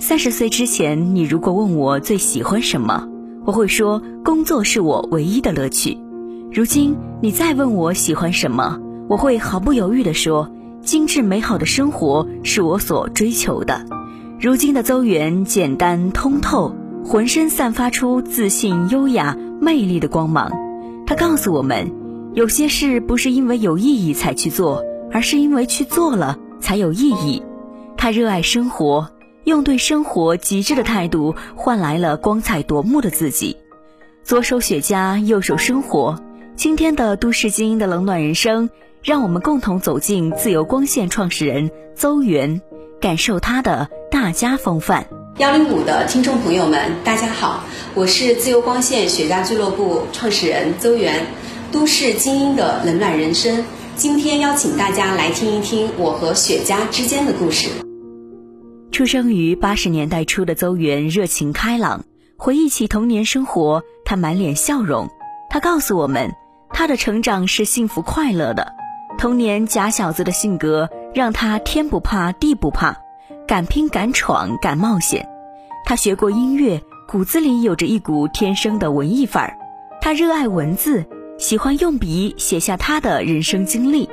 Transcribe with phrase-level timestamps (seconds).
[0.00, 3.06] 三十岁之前，你如果问我最喜欢什么，
[3.44, 5.98] 我会说工作是我唯一的乐趣。
[6.50, 13.84] 如今你再问我喜欢什么，我会毫不犹豫地说，精致美好的生活是我所追求的。
[14.40, 16.74] 如今的邹源简单通透。
[17.02, 20.52] 浑身散发出自信、优雅、魅力的光芒。
[21.06, 21.90] 他告诉我们，
[22.34, 27.42] 有些事不是因为有意义才去做，而是因为去做了才有意义。
[27.96, 29.08] 他热爱生活，
[29.44, 33.56] 用对生活极致的态度换来了光彩夺目的自己。
[34.22, 36.22] 左手雪茄，右手生活。
[36.56, 38.68] 今天的都市精英的冷暖人生，
[39.02, 42.60] 让我们共同走进自由光线创始人邹源，
[43.00, 45.06] 感受他的大家风范。
[45.38, 51.26] 幺零五的听众朋友们，大家好，我是自由光线雪茄俱乐部创始人邹源，
[51.72, 53.64] 都市精英的冷暖人生。
[53.96, 57.70] 今天邀请大家来听一听我和雪茄之间的故事。
[58.92, 62.04] 出生于八十年代初的邹源热情开朗，
[62.36, 65.08] 回忆起童年生活，他满脸笑容。
[65.48, 66.32] 他告诉我们，
[66.70, 68.74] 他的成长是幸福快乐的。
[69.16, 72.96] 童年假小子的性格让他天不怕地不怕。
[73.46, 75.28] 敢拼敢闯敢冒险，
[75.84, 79.56] 他学过音乐，骨子里有着一股天生的文艺范儿。
[80.00, 81.04] 他热爱文字，
[81.36, 84.08] 喜欢用笔写下他的人生经历，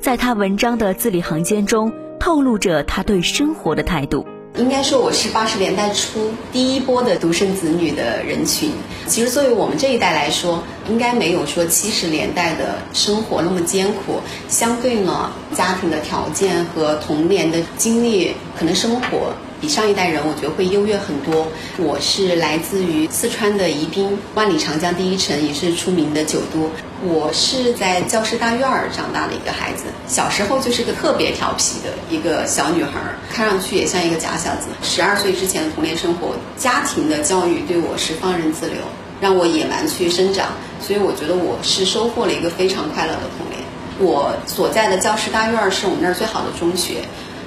[0.00, 1.92] 在他文章的字里行间中
[2.26, 4.26] 透露着他对生活的态度。
[4.56, 8.72] 应该说我是八十年代初第一波的独生子女的人群。
[9.06, 10.60] 其实作为我们这一代来说，
[10.90, 14.20] 应该没有说七十年代的生活那么艰苦。
[14.48, 19.32] 相对呢，家庭的条件和童年的经历，可能生活。
[19.58, 21.46] 比上一代人，我觉得会优越很多。
[21.78, 26.68] 我是来自于四川的宜宾，万里长江第一城，也是出名的酒都。
[27.04, 32.92] 我是在教师大院儿长大的一个孩子，小时候就是个特别调皮的一个小女孩，
[33.30, 34.68] 看上去也像一个假小子。
[34.82, 38.78] 十二岁之前的童年生活，家庭的教育对我是放任自流，
[39.20, 40.48] 让我野蛮去生长，
[40.80, 43.60] 所以我觉得我是收获了一个非常快乐的童年。
[43.98, 47.02] 我所在的教师大院儿是我们那儿最好的中学。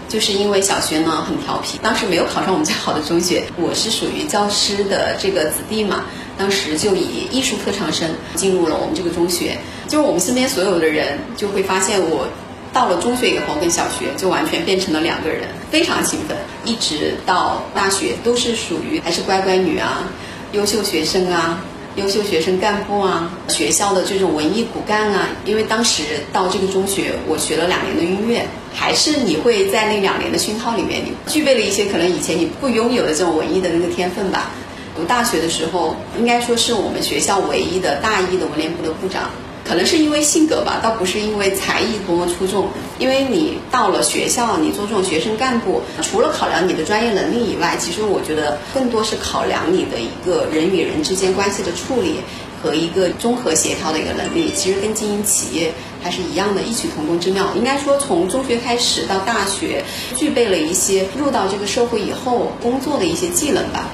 [0.08, 3.44] 就是因为小学呢很调皮，当时没有考上我们最好的中学。
[3.58, 6.06] 我是属于教师的这个子弟嘛，
[6.40, 9.58] 当时就以艺术特长生进入了我们这个中学。
[9.88, 12.28] 就是我们身边所有的人就会发现，我
[12.72, 16.38] 到了中学以后跟小学就完全变成了两个人，非常兴奋。
[16.64, 20.10] 一直到大学都是属于还是乖乖女啊，
[20.54, 21.62] 优秀学生啊。
[21.96, 34.52] 优秀学生干部啊，学校的这种文艺骨干啊，因为当时到这个中学，我学了两年的音乐，还是你会在那两年的熏陶里面，你具备了一些可能以前你不拥有的这种文艺的那个天分吧。
[35.00, 39.30] 读大学的时候，应该说是我们学校唯一的大一的文联部的部长。
[39.64, 42.68] 可能是因为性格吧，倒不是因为才艺多么出众。
[42.98, 52.16] 因为你到了学校，你做这种学生干部，除了考量你的专业能力以外，其实我觉得更多是考量你的一个人与人之间关系的处理
[52.64, 54.52] 和一个综合协调的一个能力。
[54.56, 55.72] 其实跟经营企业
[56.02, 57.46] 还是一样的，异曲同工之妙。
[57.56, 59.84] 应该说，从中学开始到大学，
[60.18, 63.88] 具备了一些入到这个社会以后工作的一些技能吧。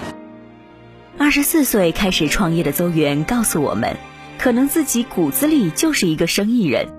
[1.17, 3.95] 二十四岁开始创业的邹源告诉我们。
[4.37, 6.89] 可能自己骨子里就是一个生意人，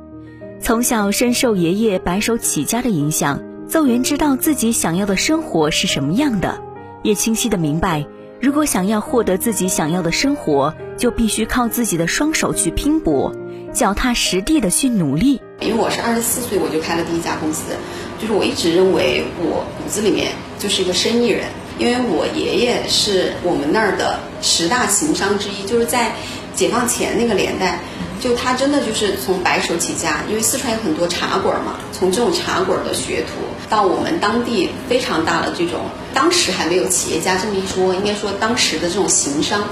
[0.59, 6.59] 从小深受爷爷白手起家的影响，邹源知道自己想要的生活是什么样的，
[7.03, 8.07] 也清晰的明白，
[8.41, 13.35] 如果想要获得自己想要的生活，就必须靠自己的双手去拼搏，
[13.71, 15.43] 脚踏实地的去努力。
[15.61, 17.75] 因为我是二十四岁我就开了第一家公司，
[18.19, 21.45] 就是我一直认为我骨子里面就是一个生意人，
[21.79, 26.13] 因为我爷爷是我们那儿的十大行商之一，就是在。
[26.57, 27.79] 解放前那个年代，
[28.19, 35.81] 就他真的就是从白手起家，因为四川有很多茶馆嘛，从这种茶馆的学徒到我们当地非常大的这种，
[36.15, 39.65] 当时还没有企业家这么一说，应该说当时的这种行商，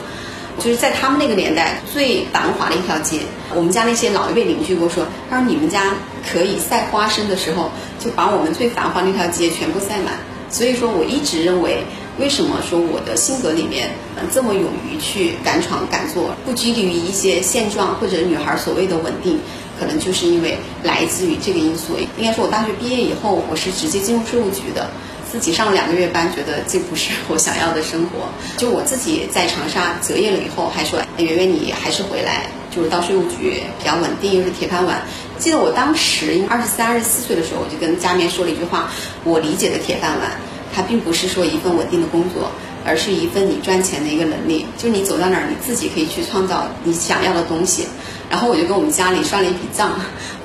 [0.58, 3.20] 就是在他们那个年代最繁华的一条街。
[3.54, 5.94] 我们家那些老一辈邻居跟我说，他说你们家
[6.30, 10.18] 可以晒花生的时候，就把我们最繁华那条街全部晒满。
[10.54, 11.82] 所以说，我一直认为，
[12.16, 19.40] 为什么说我的性格里面嗯这么勇于去敢闯敢做，不拘泥于一些现状或者女孩所谓的稳定，
[19.80, 21.98] 可能就是因为来自于这个因素。
[22.16, 24.88] 应该说，我大学毕业以后，我是直接进入税务局的。
[25.34, 28.28] 自己上了两个月班，觉得这不是我想要的生活。
[28.56, 35.02] 就我自己在长沙择业了以后，还说圆圆你还是回来，就是到税务局比较稳定，又是铁饭碗。
[35.38, 38.90] 记得我当时二十三、二十四岁的时候，我就跟家里面说了一句话：
[39.25, 40.31] 我理解的铁饭碗，
[40.75, 42.50] 它并不是说一份稳定的工作，
[42.84, 44.66] 而是一份你赚钱的一个能力。
[44.78, 47.86] 就你走到哪儿，你自己可以去创造你想要的东西。
[48.31, 49.92] 然后我就跟我们家里算了一笔账：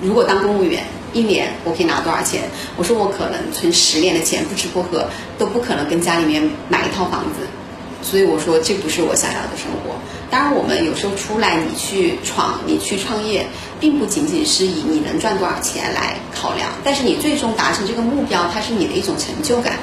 [0.02, 0.84] 如果当公务员。
[1.12, 2.44] 一年我可以拿多少钱？
[2.78, 5.10] 我说我可能存十年的钱，不吃不喝
[5.40, 7.48] 都不可能跟家里面买一套房子，
[8.04, 9.96] 所以我说这不是我想要的生活。
[10.32, 13.48] 当然，我们有时候出来你去闯，你去创业，
[13.80, 19.80] 并不仅仅是以你能赚多少钱来考量，但是你最终达成这个目标，它是你的一种成就感。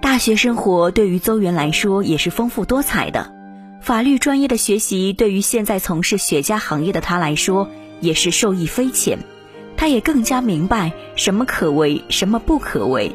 [0.00, 3.32] 大学生活对于邹源来说也是丰富多彩的，
[3.80, 7.68] 法律专业的学习对于现在从事雪茄行业的他来说
[8.00, 9.18] 也是受益匪浅。
[9.76, 13.12] 他也更加明白什么可为，什么不可为，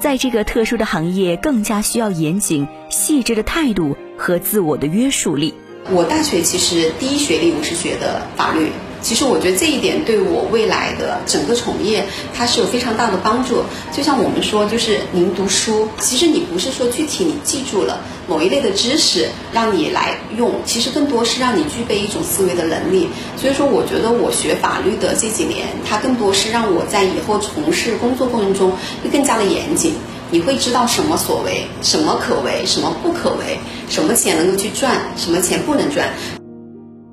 [0.00, 5.54] 在这个特殊的行业，更加需要严谨、细致的态度和自我的约束力。
[5.90, 8.72] 我大学其实第一学历我是学的法律。
[9.00, 12.04] 其实我觉得这一点对我未来的整个从业，
[12.34, 13.62] 它是有非常大的帮助。
[13.92, 23.08] 就像我们说，就是您读书，其实你不是说具体你记住了某一类的知识让你来用，其实更多是让你具备一种思维的能力。
[23.36, 28.72] 所以说，我觉得我学法律的这几年，它更多是让我在以后从事工作过程中
[29.04, 29.94] 会更加的严谨。
[30.30, 33.58] 你会知道什么所为，什么可为，什么不可为，
[33.88, 36.06] 什么钱能够去赚，什么钱不能赚。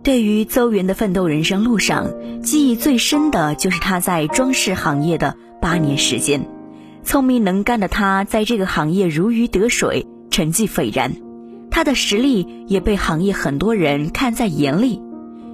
[0.04, 2.12] 对于邹云的奋斗人生路上，
[2.44, 6.48] 记忆最深的就是他在装饰行业的八年时间。
[7.04, 11.14] 聪明能干的他，在这个行业如鱼得水，成绩斐然。
[11.72, 15.02] 他的实力也被行业很多人看在眼里。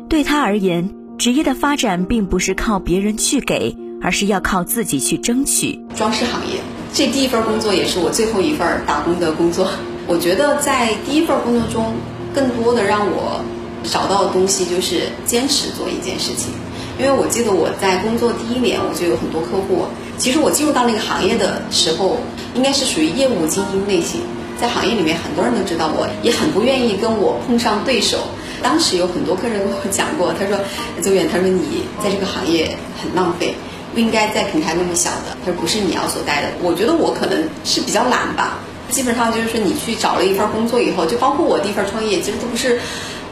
[0.10, 5.80] 对他而言，职业的发展并不是靠别人去给，而是要靠自己去争取。
[5.96, 6.60] 装饰行业
[6.94, 9.68] 这第一份工作也是我最后一份打工的工作。
[10.08, 11.94] 我觉得在第一份工作中，
[12.34, 13.42] 更多的让我。
[13.84, 16.54] 找到的东西就是坚持做一件事情，
[17.00, 19.88] 因为我记得我在工作第一年我就有很多客户。
[20.20, 22.20] 其实我进入到那个行业的时候，
[22.54, 24.22] 应该是属于业务精英类型，
[24.62, 28.20] 在行业里面很多人都知道我，也很不愿意跟我碰上对手。
[28.62, 30.60] 当时有很多客人跟我讲过，他说
[31.02, 33.56] ：“周远，他说你在这个行业很浪费，
[33.94, 38.60] 不应该在平台那么小的，他说不是你要所待的。”我觉得我可能是比较懒吧，
[38.90, 42.80] 基本上就是说你去找了一份工作以后，就包括我第一份创业，其实都不是。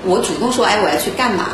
[0.06, 1.48] 我主动说，哎，我要去干嘛？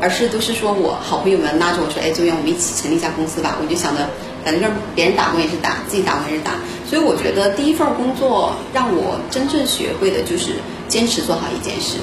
[0.00, 3.58] 而是都是说我好朋友们拉着我说，哎，周远，我们一起成立一家公司吧。
[3.60, 4.08] 我就想着，
[4.44, 6.52] 反正别人打工也是打，自己打工也是打。
[6.88, 10.52] 所以我觉得第一份工作让我真正学会的就是
[10.88, 11.98] 坚持做好一件事。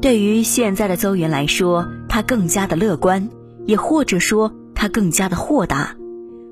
[0.00, 3.28] 对于现在的邹元来说，他更加的乐观，
[3.66, 5.94] 也或者说他更加的豁达。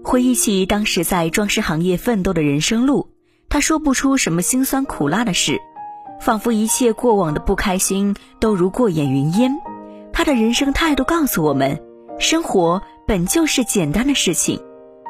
[0.03, 3.11] 回忆起当时在装饰行业奋斗的人生路，
[3.49, 5.59] 他说不出什么辛酸苦辣的事。
[6.21, 9.57] 仿佛一切过往的不开心都如过眼云烟，
[10.13, 11.81] 他的人生态度告诉我们：
[12.19, 14.61] 生活本就是简单的事情，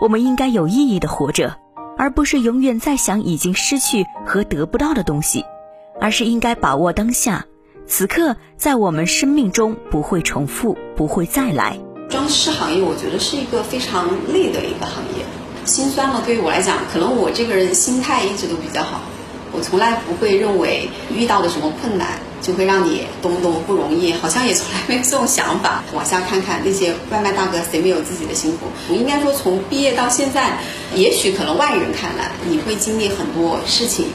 [0.01, 1.57] 我们应该有意义的活着，
[1.97, 5.45] 而不是永远在想已经失去和得不到的东西，
[6.01, 7.45] 而是应该把握当下，
[7.87, 11.81] 此刻在我们生命中不会重复，不会再来。
[12.11, 15.25] 装饰行业我觉得是一个非常累的一个行业，
[15.65, 16.21] 心酸了。
[16.27, 19.01] 对于我来讲，可能我这个人心态一直都比较好。
[19.53, 25.83] 我从来不会认为遇到的什么困难就会让你多么多么不容易，好像也从来没有这种想法。
[25.93, 28.67] 往下看看那些外卖大哥，谁没有自己的辛苦？
[28.89, 30.59] 我应该说，从毕业到现在，
[30.95, 34.07] 也许可能外人看来你会经历很多事情，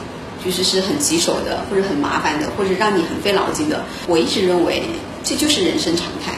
[0.44, 3.84] 就是是很棘手的，或者很麻烦的，或者让你很费脑筋的。
[4.06, 4.82] 我一直认为
[5.22, 6.32] 这就是人生常态，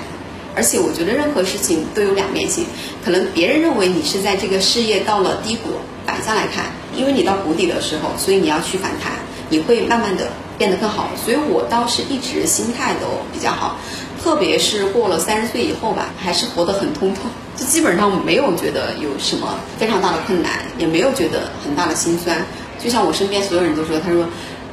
[0.58, 2.66] 而且我觉得任何事情都有两面性。
[3.04, 5.70] 可能别人认为你是在这个事业到了低谷，
[6.04, 6.64] 反向来看。
[6.96, 9.12] 因为你到谷底的时候，所以你要去反弹，
[9.48, 10.26] 你会慢慢的
[10.58, 11.10] 变得更好。
[11.24, 13.76] 所以我倒是一直心态都比较好，
[14.20, 17.20] 特别是过了三十岁以后吧，还是活得很通透，
[17.56, 22.44] 就基本上没有觉得有什么非常大的困难，也没有觉得很大的心酸。
[22.82, 24.26] 就像我身边所有人都说，他说，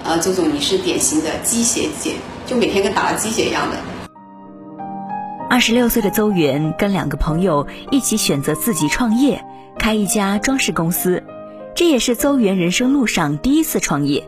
[0.04, 2.14] 呃，周总你是典型的鸡血姐，
[2.48, 3.78] 就每天跟打了鸡血一样的。
[5.48, 9.46] 二十六岁的邹元跟两个朋友一起选择自己创业，
[9.78, 11.24] 开一家装饰公司。
[11.76, 14.28] 这也是邹元人生路上第一次创业。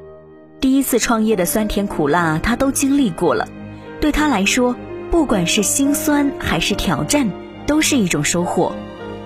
[0.61, 3.47] 第一次创业的酸甜苦辣，他都经历过了。
[3.99, 4.75] 对他来说，
[5.09, 7.29] 不管是心酸还是挑战，
[7.65, 8.73] 都是一种收获。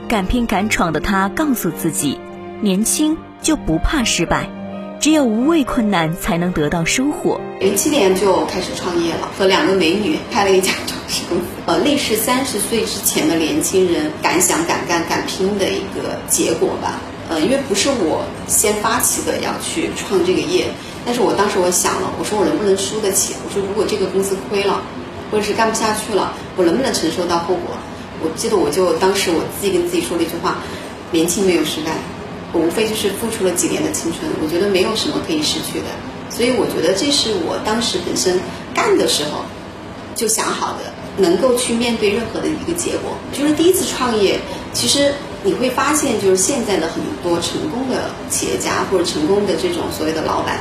[0.07, 2.17] 敢拼敢闯的他告诉自己：
[2.61, 4.49] 年轻就不怕失败，
[5.01, 7.41] 只有无畏困难，才能得到收获。
[7.59, 11.43] 零七年就开始创业了，和两个美女开了一家装饰公司。
[11.65, 17.01] 呃， 类似三十岁之前的年轻人敢想敢干敢拼的一个结果吧。
[17.29, 20.67] 呃，因为不是我先发起的要去创这个业，
[21.03, 23.33] 但是我当时我想了，我说我能不能输得起？
[23.43, 24.83] 我说如果这个公司亏了，
[25.31, 27.75] 或者是干不下去了，我能不能承受到后果？
[28.21, 30.57] 我记得我就当时我自己跟自己说了一句话：
[31.09, 31.89] 年轻没有失败，
[32.53, 35.85] 我无非就是付出了几年的青春，我觉得没有什么可以失去的。
[36.29, 38.39] 所以我觉得这是我当时本身
[38.73, 39.43] 干的时候
[40.15, 43.17] 就想好的，能够去面对任何的一个结果。
[43.31, 44.39] 就是第一次创业，
[44.73, 45.13] 其实。
[45.43, 50.59] 你会发现，就是现在的很多成功的企业家或者成功的这种所谓的老板，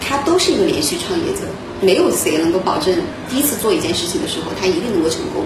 [0.00, 1.40] 他都是一个连续创业者。
[1.80, 2.94] 没有谁能够保证
[3.28, 5.42] 第一次做一件事情的时候，他一定能够成功。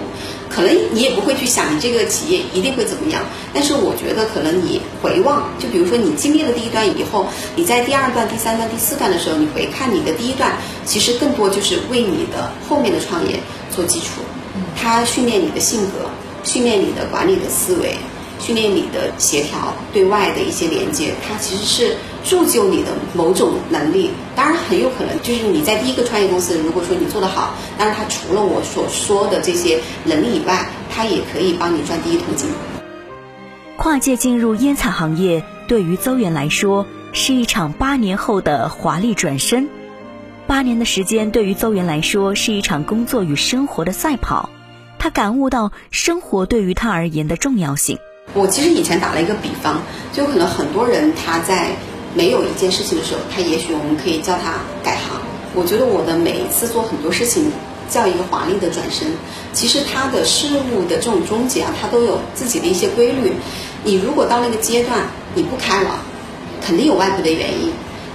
[0.57, 3.21] 可能你也不会去想你这个企业一定会怎么样。
[3.53, 14.21] 但是我觉得，可能你回望，就比如说你经历了第一段以后，你在第二段、第三段、第四段的时候，你回看你的第一段，其实更多就是为你的后面的创业做基础。
[14.75, 16.09] 它训练你的性格，
[16.43, 17.95] 训练你的管理的思维。
[18.39, 24.11] 训练你的协调，对外的一些连接，它其实是铸就你的某种能力。
[24.35, 32.49] 当然，很有可能就是你在第一个创业公司，如果说你做得好，当然它除了我所说的这些能力以外，它也可以帮你赚第一桶金。
[33.75, 39.69] 跨界进入烟草行业，对于邹源来说是一场八年后的华丽转身。
[40.47, 44.49] 八年的时间对于邹源来说是一场工作与生活的赛跑，
[44.97, 47.99] 他感悟到生活对于他而言的重要性。
[48.33, 49.81] 我其实以前打了一个比方，
[50.13, 51.69] 就可能很多人他在
[52.13, 55.19] 没有一件事情的时候，他也许我们可以叫他改行。
[55.53, 57.51] 我觉得我的每一次做很多事情，
[57.89, 59.07] 叫一个华丽的转身。
[59.53, 63.33] 其实它的事物的这种终结啊，它都有自己的一些规律。
[63.83, 65.99] 你如果到那个阶段你不开了，
[66.61, 67.71] 肯定有外部的原因，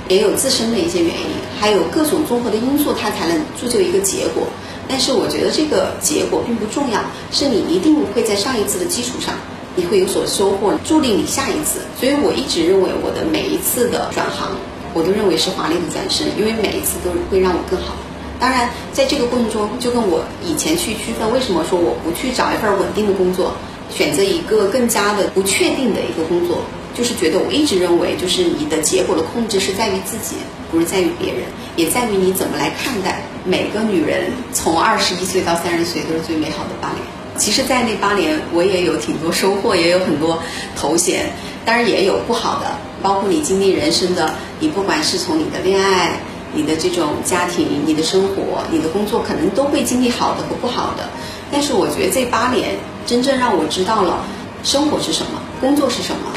[0.09, 1.27] 也有自身的一些原因，
[1.59, 4.47] 还有各种综合的因素，它才能铸就一个结果。
[4.87, 7.01] 但是我觉得这个结果并不重要，
[7.33, 9.35] 是你一定会在上一次的基础上。
[9.75, 11.81] 你会有所收获，助力你下一次。
[11.99, 14.51] 所以我一直认为，我的每一次的转行，
[14.93, 17.95] 我都认为是华丽的转身，因为每一次都会让我更好。
[18.39, 23.55] 当然，在这个过程中，就跟我以前去区分，为什么说我不去找一份稳定的工作，
[23.89, 26.59] 选择一个更加的不确定的一个工作，
[26.93, 30.35] 就是觉得我一直认为，就是你的结果的控制是在于自己，
[30.73, 31.45] 不是在于别人，
[31.77, 33.23] 也在于你怎么来看待。
[33.45, 37.01] 每个女人从二十一岁到三十岁都是最美好的八年。
[37.39, 40.39] 其实，在那八年，我也有挺多收获，也有很多
[40.77, 41.31] 头衔，
[41.65, 46.21] 当然也有不好的，包括你经历人生的，你不管是从你的恋爱、
[46.55, 51.09] 你的这种家庭、你的生活、你的工作，可能都会经历好的和不好的。
[51.51, 54.25] 但是，我觉得这八年真正让我知道了
[54.63, 56.31] 生活是什么，工作是什么。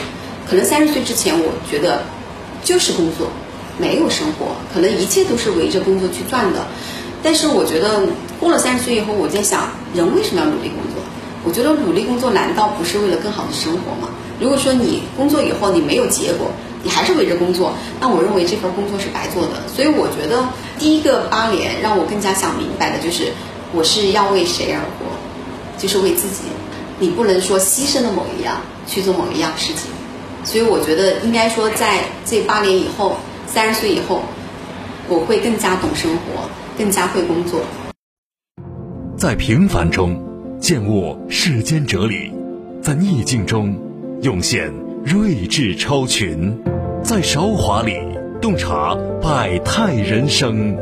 [0.50, 2.04] 可能三十岁之前，我觉得
[2.64, 3.28] 就是工作，
[3.78, 6.66] 没有生活，可能一切都是围着工作去转的。
[7.22, 8.02] 但是我觉得
[8.40, 11.02] 过了三十岁以后，我在想，人为什么要努力工作？
[11.44, 14.10] 我觉得努力工作难道不是为了更好的生活吗？
[14.40, 16.52] 如果说你工作以后你没有结果，
[16.84, 19.54] 你还是围着工作，那我认为这份工作是白做的。
[19.74, 20.44] 所以我觉得
[20.78, 23.32] 第一个八年让我更加想明白的就是，
[23.74, 25.06] 我是要为谁而活？
[25.78, 26.44] 就是为自己。
[27.00, 29.92] 你不能说牺牲了某一样去做某一样事情。
[30.44, 34.24] 所以我觉得应该说，在这八年以后，三十岁以后，
[35.08, 36.50] 我会更加懂生活。
[36.78, 37.62] 更加会工作，
[39.18, 40.22] 在平凡中
[40.60, 42.34] 见悟世间哲理，
[42.82, 43.74] 在逆境中
[44.22, 44.74] 涌现
[45.06, 46.60] 睿智超群，
[47.02, 47.96] 在韶华里
[48.42, 50.76] 洞察百态人生，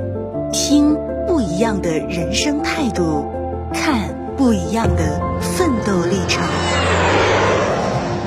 [0.51, 0.95] 听
[1.27, 3.23] 不一样的人生态度，
[3.71, 6.43] 看不一样的奋斗历程。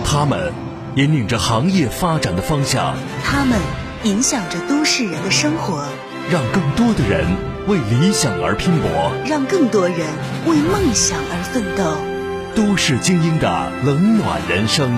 [0.05, 0.53] 他们
[0.95, 2.95] 引领着行业发展的方向，
[3.25, 3.59] 他们
[4.05, 5.85] 影响着都市人的生活，
[6.31, 7.27] 让更多的人。
[7.69, 9.99] 为理想而拼搏，让更多人
[10.47, 11.97] 为梦想而奋斗。
[12.55, 14.89] 都市精英的冷暖人生，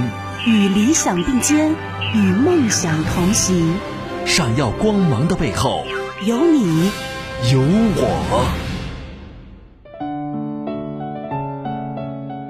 [0.47, 1.75] 与理想并肩，
[2.13, 3.75] 与梦想同行。
[4.27, 5.83] 闪耀光芒的背后，
[6.27, 6.91] 有你，
[7.51, 7.59] 有
[7.97, 8.45] 我。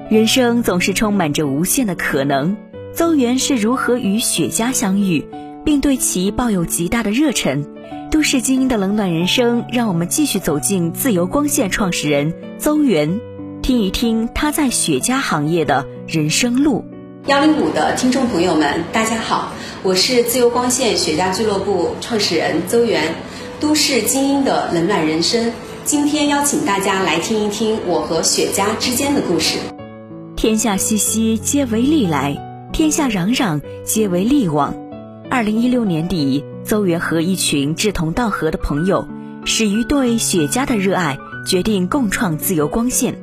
[0.09, 2.57] 人生总是充满着无限的可能。
[2.93, 5.25] 邹源是如何与雪茄相遇，
[5.63, 7.65] 并对其抱有极大的热忱？
[8.11, 13.19] 都市精英的冷暖人生，让我们继续走进自由光线创始人邹源，
[13.61, 16.83] 听一听他在雪茄行业的人生路。
[17.27, 23.13] 幺零五的听众朋友们，大家好，我是自由光线雪茄俱乐部创始人邹源。
[23.59, 25.51] 都市精英的冷暖人生。
[25.83, 29.59] 今天邀请大家来听一听我和雪茄之间的故事。
[30.35, 32.35] 天下熙熙，皆为利来；
[32.71, 34.73] 天下攘攘，皆为利往。
[35.29, 39.07] 二零一六年底，邹元和一群志同道合的朋友，
[39.45, 43.15] 始于对雪茄的热爱，决定共创自由光线，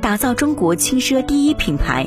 [0.00, 2.06] 打造中国轻奢第一品牌。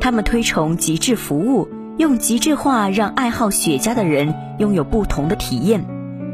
[0.00, 5.84] 他们推崇极致服务，用极致化让爱好雪茄的人拥有不同的体验，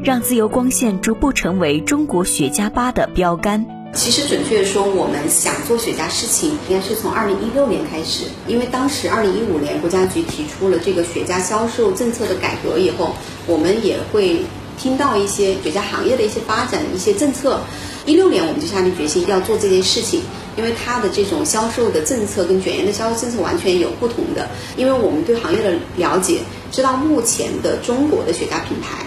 [0.03, 3.65] 让自由光线逐步成为中国雪茄吧的标杆。
[3.95, 13.15] 其实准确的说，我们想做雪茄事情，应该是从二零一六年开始，因为当时二零一五年国家局提出了这个雪茄销售政策的改革以后，
[13.47, 14.41] 我们也会
[14.77, 17.61] 听到一些雪茄行业的一些发展一些政策。
[18.05, 20.21] 一六年我们就下定决心要做这件事情，
[20.57, 24.47] 因为它的这种销售的政策跟卷烟的销售政策完全有不同的。
[24.75, 29.05] 因为我们对行业的了解，知道目前的中国的雪茄品牌，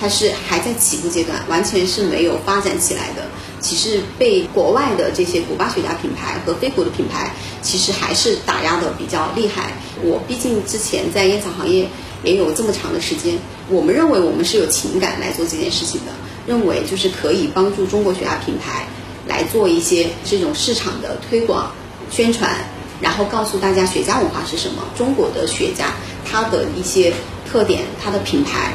[0.00, 3.22] 它是还在起步阶段，完全是没有发展起来的。
[3.62, 7.30] 其实被国外的这些古巴雪茄品牌和非古的品牌，
[7.62, 9.72] 其实还是打压的比较厉害。
[10.02, 11.88] 我毕竟之前在烟草行业
[12.24, 13.38] 也有这么长的时间，
[13.70, 16.12] 我们认为我们是有情感来做这件事情的，
[16.46, 18.84] 认为就是可以帮助中国雪茄品牌
[19.28, 21.72] 来做一些这种市场的推广、
[22.10, 22.50] 宣传，
[23.00, 25.84] 然后告诉大家雪茄文化是什么，中国的雪茄
[26.28, 27.14] 它的一些
[27.48, 28.72] 特点、它的品牌。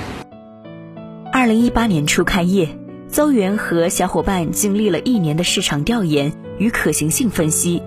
[1.33, 2.86] 二零一八年初开业。
[3.17, 7.81] 邹源和小伙伴经历了一年的市场调研与可行性分析，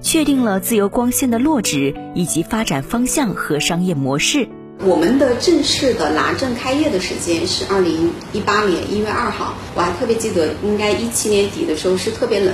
[0.00, 4.48] 确定了自由光线的落址以及发展方向和商业模式。
[4.80, 12.52] 我们的正式的拿证开业的时间是二零一八年一月二号，我还特别记得，应该一七年底的时候是特别冷。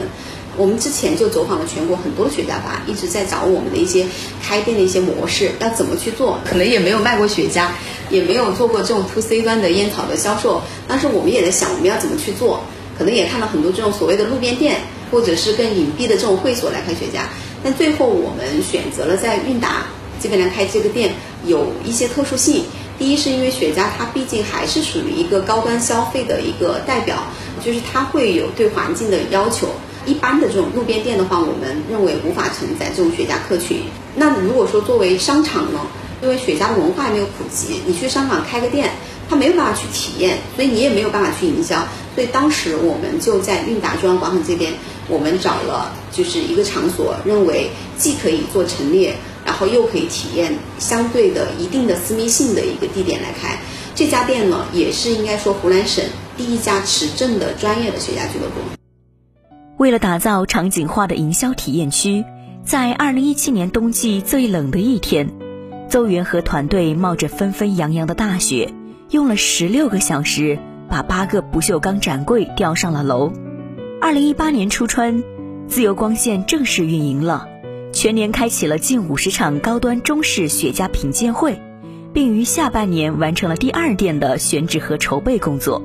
[0.59, 4.05] 我们之前就走访了全国很多雪茄吧，一直在找我们的一些
[4.43, 7.69] 开店的一些模式，要怎么去做，可能也没有卖过雪茄，
[8.11, 10.61] 也没有做过这种 to C 端的烟草的销售。
[10.89, 12.61] 当时我们也在想，我们要怎么去做，
[12.99, 14.81] 可能也看到很多这种所谓的路边店，
[15.13, 17.21] 或者是更隐蔽的这种会所来开雪茄。
[17.63, 19.87] 但最后我们选择了在韵达
[20.21, 21.15] 这边来开这个店，
[21.47, 22.65] 有一些特殊性。
[22.99, 27.23] 第一是因为雪茄它毕竟还是属于一个高端消费的一个代表，
[27.65, 29.69] 就是它会有对环境的要求。
[30.09, 33.83] 一般的这种路边店的话，我们认为无法承载这种雪茄客群。
[34.17, 35.81] 那如果说作为商场呢，
[36.23, 38.91] 因为雪茄的文化没有普及，你去商场开个店，
[39.29, 41.87] 它没有办法去体验，所以你也没有办法去营销。
[42.15, 44.73] 所以当时我们就在韵达中央广场这边，
[45.09, 47.69] 我们找了就是一个场所，认为
[47.99, 53.59] 既可以做陈列，然后又可以体验相对的一定的私密性的一个地点来开。
[53.95, 56.03] 这家店呢，也是应该说湖南省
[56.37, 58.78] 第一家持证的专业的雪茄俱乐部。
[59.79, 62.25] 为了打造场景化的营销体验区，
[62.65, 65.31] 在二零一七年冬季最冷的一天，
[65.89, 68.75] 邹元和团队冒着纷纷扬扬的大雪，
[69.11, 73.33] 用了十六个小时把八个不锈钢展柜吊上了楼。
[74.01, 75.23] 二零一八年初春，
[75.69, 77.47] 自由光线正式运营了，
[77.93, 81.63] 全年开启了近五十场高端中式雪茄品鉴会，
[82.13, 85.81] 并于下半年完成了第二店的选址和筹备工作，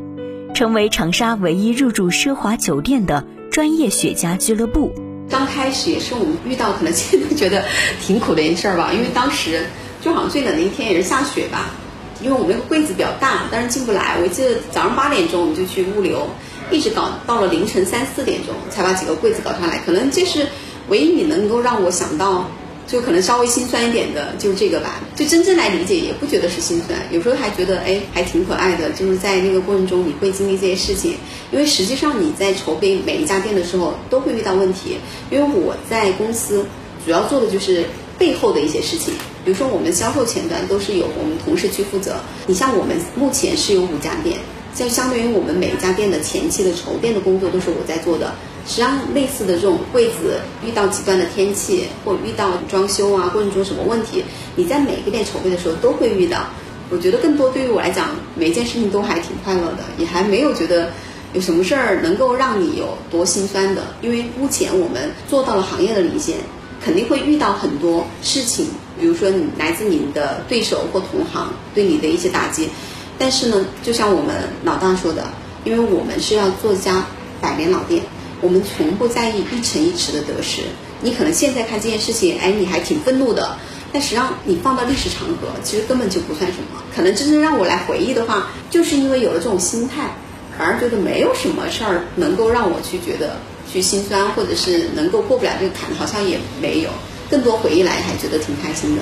[0.55, 3.23] 成为长沙唯一入驻奢华酒店的。
[3.53, 4.91] 专业雪茄俱乐部，
[5.29, 7.63] 刚开始也是我们遇到可能现在觉得
[8.01, 9.63] 挺苦的一件事儿吧，因为当时
[10.01, 11.69] 就好像最冷的一天也是下雪吧，
[12.19, 14.17] 因为我们那个柜子比较大，但是进不来。
[14.23, 16.27] 我记得早上八点钟我们就去物流，
[16.71, 20.47] 一直搞到了凌晨三四点钟才把几个柜子搞上来，可能这是
[20.89, 22.49] 唯一你能够让我想到。
[22.85, 25.01] 就可能稍微心酸一点的，就是这个吧。
[25.15, 28.91] 就真正来理解，也不觉得是心酸，有时候还觉得哎，还挺可爱的。
[28.91, 31.15] 就是在那个过程中，你会经历这些事情，
[31.51, 34.97] 因为实际上你在筹备每一家店的时候，都会遇到问题。
[35.31, 36.65] 因为我在公司
[37.05, 37.85] 主要做的就是
[38.17, 42.17] 背后的一些事情，比如说我们销售前端都是由我们同事去负责。
[42.45, 44.37] 你像我们目前是有五家店，
[44.75, 48.33] 就相对于我们每一家店的前期的筹店的工作都是我在做的。
[48.65, 54.23] 实际上，类似的这种柜子遇到极端的天气，或遇到装修啊过程中什么问题，
[54.55, 56.45] 你在每个店筹备的时候都会遇到。
[56.89, 60.91] 我觉得更多对于我来讲，每一件事情都还挺快乐的，也还没有觉得
[61.33, 63.81] 有什么事儿能够让你有多心酸的。
[64.01, 66.37] 因为目前我们做到了行业的领先，
[66.83, 68.67] 肯定会遇到很多事情，
[68.99, 72.69] 比如说你来自你的对手或同行对你的一些打击。
[73.17, 75.25] 但是呢，就像我们老大说的，
[75.65, 77.03] 因为我们是要做家
[77.41, 78.03] 百年老店。
[78.43, 80.61] 我们从不在意一城一池的得失。
[81.01, 83.55] 你可能现在看这件事情，哎，你还挺愤怒的。
[83.93, 86.83] 但实际上，你放到历史长河，其实根本就不算什么。
[86.93, 90.13] 可能真正让我来回忆的话，就是因为有了这种心态，
[90.57, 93.37] 反而觉得没有什么事儿能够让我去觉得
[93.71, 96.89] 去心酸，或者是能够过不了这个坎，好像也没有。
[97.29, 99.01] 更多回忆来，还觉得挺开心的。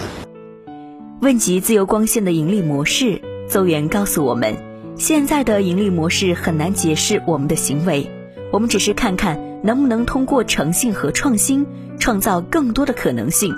[1.22, 4.56] 问及自由光线的盈利模式，邹元告诉我们。
[4.98, 8.10] 现在的盈利模式很难解释我们的行为，
[8.52, 11.66] 我们只是看看能不能通过诚信和创新，
[12.00, 13.56] 创造更多的可能性，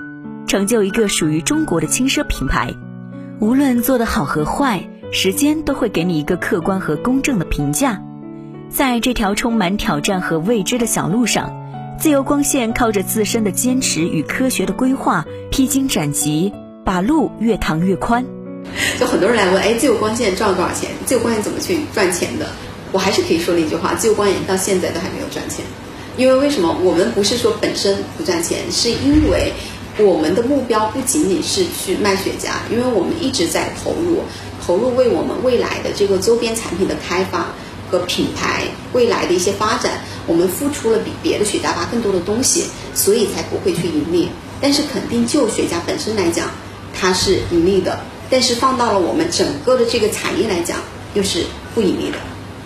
[0.47, 2.73] 成就一个属于中国的轻奢品牌。
[3.39, 8.01] 无论做得好和坏，时间都会给你一个客观和公正的评价。
[8.69, 11.51] 在这条充满挑战和未知的小路上，
[11.99, 16.53] 自由光线靠着自身的坚持与科学的规划，披荆斩棘，
[16.85, 18.25] 把路越趟越宽。
[18.99, 20.91] 就很多人来问，哎，自由光线赚了多少钱？
[21.05, 22.47] 自由光线怎么去赚钱的？
[22.93, 25.65] 我还是可以说的一句话：自由光线到现在都还没有赚钱。
[26.15, 26.77] 因为为什么？
[26.83, 29.51] 我们不是说本身不赚钱，是因为
[29.97, 34.21] 我们的目标不仅仅是去卖雪茄，因为我们一直在投入，
[34.63, 37.47] 投入为我们未来的这个周边产品的开发
[37.89, 44.29] 和品牌未来的一些发展，我们付出了比别的雪茄吧更多的东西，所以才不会去盈利。
[44.61, 46.47] 但是肯定就雪茄本身来讲，
[46.93, 47.99] 它是盈利的。
[48.29, 50.77] 但是放到了我们整个的这个产业来讲，
[51.15, 52.17] 又是不盈利的。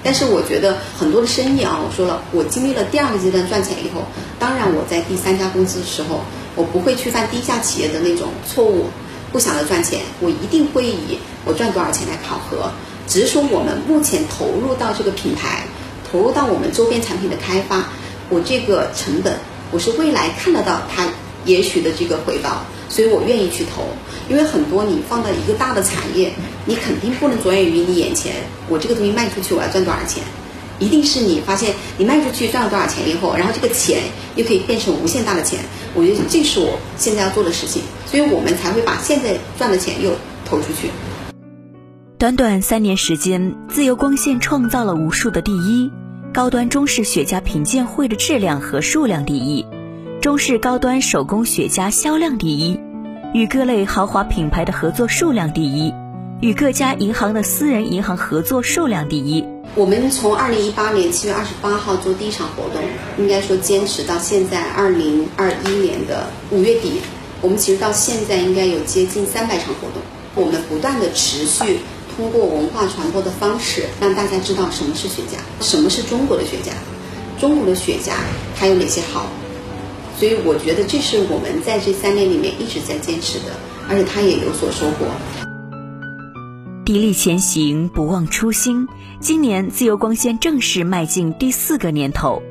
[0.03, 4.03] 但是我觉得很多的生意啊，我说了，我经历了第二个阶段赚钱以后，
[4.39, 6.21] 当然我在第三家公司的时候，
[6.55, 8.86] 我不会去犯低价企业的那种错误，
[9.31, 12.71] 不想着赚钱，我一定会以我赚多少钱来考核。
[13.07, 15.63] 只是说我们目前投入到这个品牌，
[16.10, 17.86] 投入到我们周边产品的开发，
[18.29, 19.33] 我这个成本，
[19.71, 21.05] 我是未来看得到它
[21.47, 22.63] 也许的这个回报。
[22.89, 23.83] 所以我愿意去投，
[24.29, 26.31] 因为很多你放到一个大的产业，
[26.65, 28.36] 你肯定不能着眼于你眼前，
[28.69, 30.23] 我这个东西卖出去我要赚多少钱，
[30.79, 34.03] 一定是你发现你卖出去赚了多少钱以后，然后这个钱
[34.38, 35.60] 又可以变成无限大的钱，
[35.93, 40.12] 我觉得这是我现在要做的事情，所以我们才会把现在赚的钱又
[40.45, 40.89] 投出去。
[42.17, 45.91] 短短三年时间，自由光线创造了无数的第一，
[46.33, 49.65] 高端中式雪茄品鉴会的质量和数量第一。
[50.27, 52.77] 中式高端手工雪茄销量第一，
[53.33, 55.93] 与各类豪华品牌的合作数量第一，
[56.41, 59.45] 与各家银行的私人银行合作数量第一。
[59.73, 62.83] 我们从二零一八年七月二十八号做第一场活动，
[63.17, 66.99] 应该说坚持到现在二零二一年的五月底，
[67.39, 70.01] 我们其实到现在应该有接近三百场活动。
[70.35, 71.79] 我们不断的持续
[72.17, 78.11] 通过文化传播的方式，让大家知道什么是雪茄，什么是中国的雪茄，中国的雪茄
[78.59, 79.25] 它有哪些好。
[80.17, 83.51] 所以我觉得这是我们在这三年里面一直在坚持的，
[83.88, 85.06] 而且他也有所收获。
[86.86, 88.88] 砥砺前行，不忘初心。
[89.19, 92.41] 今年自由光线正式迈进第四个年头。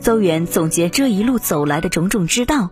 [0.00, 2.70] 邹远总结这一路走来的种种之道，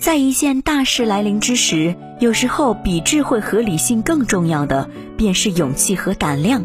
[0.00, 6.64] 在一件大事来临之时，有时候比智慧和理性更重要的，便是勇气和胆量。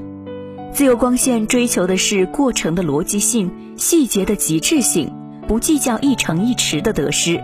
[0.74, 5.14] 自由光线追求的是过程的逻辑性、细节的极致性。
[5.52, 7.44] 不计较一成一池的得失，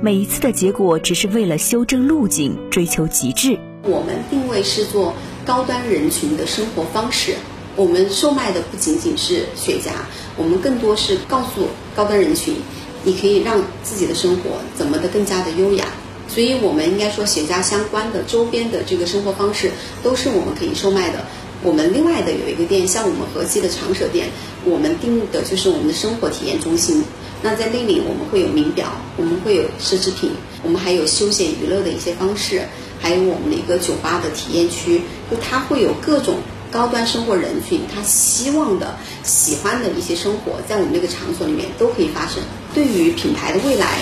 [0.00, 3.58] 每一次的结果只是为了修正路径，追求极致。
[3.82, 5.12] 我们定位是做
[5.44, 7.34] 高端人群的生活方式，
[7.74, 9.90] 我们售卖的不仅仅是雪茄，
[10.36, 12.54] 我们更多是告诉高端人群，
[13.02, 15.86] 你可以让自己的生活怎么的更加的优雅。
[16.28, 19.72] 所以，我们应该说雪茄相关的周边的这个生活方式
[20.04, 21.24] 都是我们可以售卖的。
[21.64, 24.28] 我们另外的有一个店，像我们河西的长舍店，
[24.64, 27.02] 我们定的就是我们的生活体验中心。
[27.42, 30.30] 那在那里，我们会有名表，我们会有奢侈品，
[30.62, 32.62] 我们还有休闲娱乐的一些方式，
[33.00, 35.00] 还有我们的一个酒吧的体验区，
[35.30, 36.36] 就它会有各种
[36.70, 42.42] 高端生活人群他希望的、喜欢的一些生活，在我们那个场所里面都可以发生。
[42.74, 44.00] 对于品牌的未来，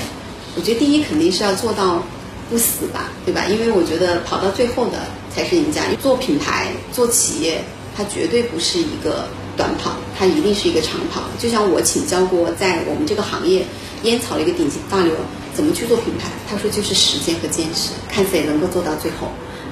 [0.57, 2.03] 我觉得第一肯定是要做到
[2.51, 3.44] 不死吧，对吧？
[3.48, 5.83] 因为我觉得跑到最后的才是赢家。
[6.03, 7.62] 做品牌、做企业，
[7.96, 9.29] 它绝对不是一个。
[9.59, 11.23] 短跑，它一定是一个长跑。
[11.38, 13.66] 就像我请教过，在我们这个行业，
[14.05, 15.12] 烟草的一个顶级大牛，
[15.53, 16.31] 怎么去做品牌？
[16.49, 19.29] 他说就是时间和坚持，看谁能够做到最后。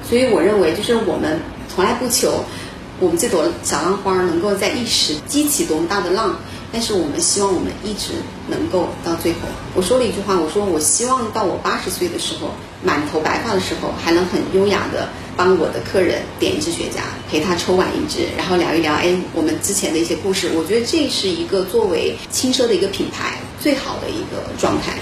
[0.07, 1.39] 所以我认为，就是我们
[1.73, 2.43] 从来不求
[2.99, 6.35] 我们这朵小浪花能够在一时激起多么大的浪，
[6.71, 8.11] 但是我们希望我们一直
[8.47, 9.39] 能够到最后。
[9.73, 12.51] 我说了一句话，我说我希望到我八十岁的时候，
[12.83, 15.07] 满头白发的时候，还能很优雅的。
[15.37, 20.49] 帮我的客人点一支雪茄，陪他抽完一支，然后聊一聊，哎，我们之前的一些故事。
[20.55, 24.97] 我觉得这是一个作为轻奢的一个品牌最好的一个状态。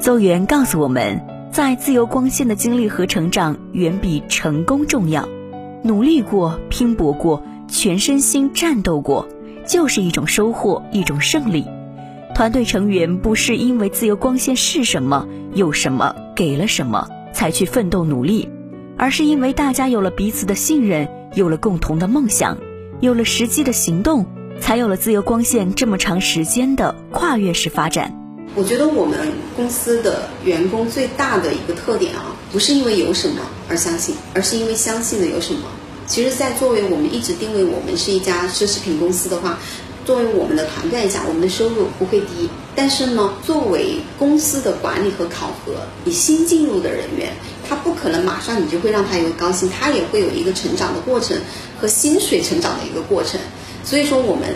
[0.00, 1.20] 邹源告诉我们，
[1.52, 5.28] 在自由光线的经历和成长远比成功重要。
[5.84, 9.28] 努力过，拼搏过，全身心战斗过，
[9.64, 11.64] 就是一种收获，一种胜利。
[12.34, 18.48] 团队成员不是因为自由光线是什么、有什么、给了什么才去奋斗努力。
[19.00, 22.58] 而是因为大家有了彼此的信任，有了共同的梦想，
[23.00, 24.26] 有了实际的行动，
[24.60, 28.14] 才有了自由光线这么长时间的跨越式发展。
[28.54, 29.18] 我觉得我们
[29.56, 35.62] 公司的员工最大的一个特点啊，不是因为有什么而相信，而是因为相信了有什么
[36.06, 39.58] 其实，在作为我们一直定位我们是一家奢侈品公司的话，
[40.04, 42.50] 作为我们的团队来讲，我们的收入不会低。
[42.76, 45.72] 但是呢，作为公司的管理和考核，
[46.04, 47.32] 你新进入的人员，
[47.70, 51.38] 他不可能马上你就会让他有高薪，他也会有一个成长的过程
[51.80, 53.38] 和薪水成长的一个过程。
[53.84, 54.48] 所以说，我们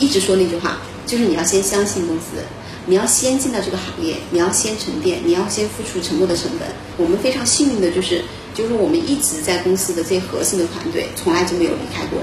[0.00, 2.42] 一直说那句话，就是你要先相信公司。
[2.84, 6.68] 你要先进到这个行业，你要先沉淀，你要先付出沉没的成本。
[6.96, 8.24] 我们非常幸运的就是，
[8.54, 12.18] 就是我们一直在公司的这核心的团队，从来就没有离开过，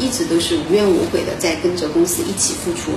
[0.00, 2.90] 一直都是无怨无悔的在跟着公司一起付出。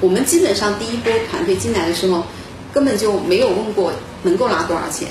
[0.00, 2.24] 我们基本上第一波团队进来的时候，
[2.72, 3.92] 根本就没有问过
[4.22, 5.08] 能够拿多少钱，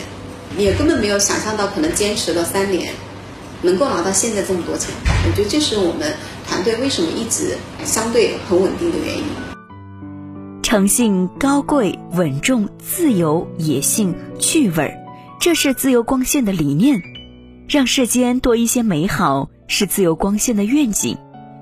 [0.57, 2.93] 也根本没有想象到可能坚持了三年，
[3.61, 4.93] 能够拿到现在这么多钱。
[5.25, 6.13] 我觉得这是我们
[6.47, 9.23] 团队为什么一直相对很稳定的原因。
[10.63, 14.97] 诚信、高贵、稳重、自由、野性、趣味儿，
[15.39, 17.01] 这是自由光线的理念。
[17.69, 21.17] 让世间多一些美好，是自由光线的愿景。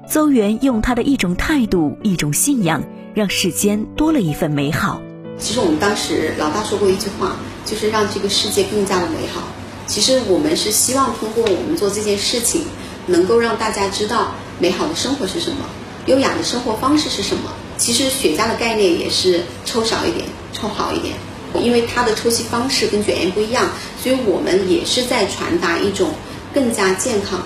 [0.07, 2.83] 邹源用他的一种态度、一种信仰，
[3.15, 5.01] 让世间多了一份美好。
[5.37, 9.41] 其实我们当时老大说过一句话，就是让这个世界更加的美好。
[9.87, 12.63] 其实我们是希望通过我们做这件事情，
[13.07, 15.57] 能够让大家知道美好的生活是什么，
[16.05, 17.51] 优雅的生活方式是什么。
[17.77, 21.15] 其实雪茄的概念也是抽少一点，抽好一点，
[21.61, 23.69] 因为它的抽吸方式跟卷烟不一样，
[24.01, 26.11] 所以我们也是在传达一种
[26.53, 27.45] 更加健康、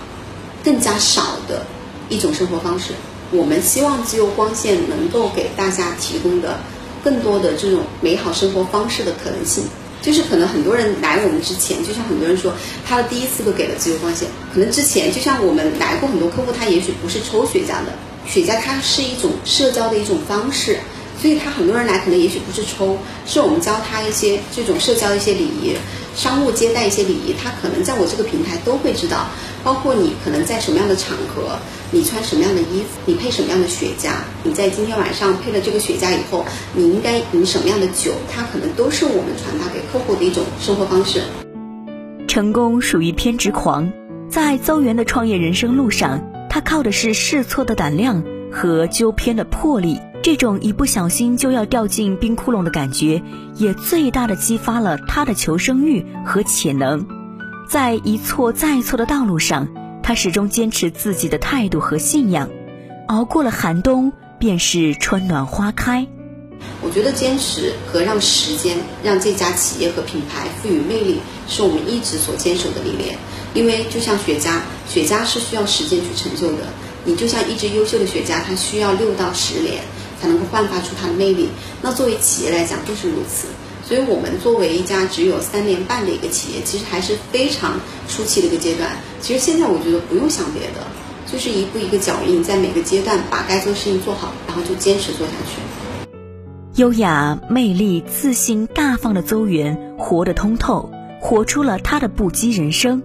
[0.64, 1.66] 更加少的
[2.10, 2.94] 一种生活方式。
[3.32, 6.60] 我们希望自由光线能够给大家提供的
[7.04, 9.64] 更多的这种美好生活方式的可能性。
[10.02, 12.54] 就是可能很多人来我们之前，就像很多人说，
[12.86, 17.94] 他的第一次都给了自由光线，可能之前就像我们来过很多客户，他也许不是抽雪茄的。
[18.28, 20.78] 雪茄它是一种社交的一种方式，
[21.20, 25.76] 所以他很多人来可能也许不是抽，是我们教他一些这种社交一些礼仪、
[26.16, 29.28] 商务接待一些礼仪，他可能在我这个平台都会知道。
[29.64, 31.60] 包括你可能在什么样的场合，
[31.92, 34.12] 你穿什么样的衣服，你配什么样的雪茄，
[34.44, 41.22] 你在今天晚上配了这个雪茄以后，你应该饮什么样的酒，它可能都是我们传达给客户的一种生活方式。
[42.28, 43.92] 成功属于偏执狂，
[44.30, 46.22] 在邹源的创业人生路上。
[46.50, 53.24] 他靠的是试错的胆量和纠偏的魄力，这种一不小心就要掉进冰窟窿的感觉，
[53.56, 57.08] 也最大的激发了他的求生欲和潜能。
[57.70, 59.70] 在一错再错的道路上，
[60.04, 62.50] 他始终坚持自己的态度和信仰，
[63.08, 66.06] 熬过了寒冬，便是春暖花开。
[66.82, 73.18] 我觉得坚持和让时间让这家企业和品牌赋予魅力，是我们一直所坚守的理念。
[73.54, 76.68] 因为就像雪茄，雪茄是需要时间去成就的。
[77.06, 79.82] 你就像一支优秀的雪茄，它需要六到十年
[80.20, 81.50] 才能够焕发出它的魅力。
[81.82, 83.48] 那作为企业来讲，就是如此。
[83.86, 88.92] 所以我们作为一家只有三年半的一个企业，其实还是非常初期的一个阶段。
[89.20, 90.86] 其实现在我觉得不用想别的，
[91.26, 96.10] 就是一步一个脚印，在每个阶段把该做的事情做好，然后就坚持做下去。
[96.76, 103.02] 优雅、魅力、自信、大方的邹源，活得通透，活出了他的不羁人生。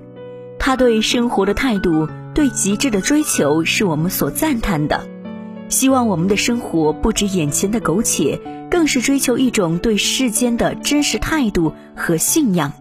[0.59, 5.09] 他对生活的态度，对极致的追求，是我们所赞叹的。
[5.69, 12.73] 希望我们的生活不止眼前的苟且，更是追求一种对世间的真实态度和信仰。